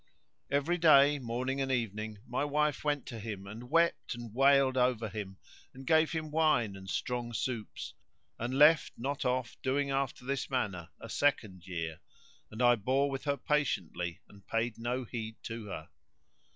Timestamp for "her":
13.25-13.37, 15.67-15.89